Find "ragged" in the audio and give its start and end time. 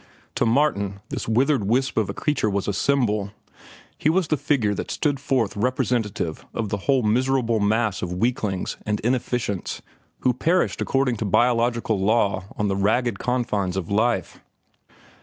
12.75-13.19